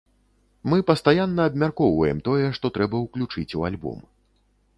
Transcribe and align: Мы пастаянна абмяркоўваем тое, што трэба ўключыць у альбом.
Мы 0.71 0.77
пастаянна 0.87 1.41
абмяркоўваем 1.49 2.23
тое, 2.29 2.47
што 2.59 2.65
трэба 2.79 2.95
ўключыць 3.05 3.55
у 3.61 3.69
альбом. 3.71 3.97